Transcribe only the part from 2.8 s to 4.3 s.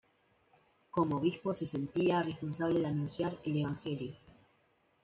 anunciar el Evangelio.